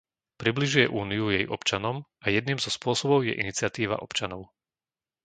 [0.41, 4.41] Približuje Úniu jej občanom a jedným zo spôsobov je iniciatíva občanov.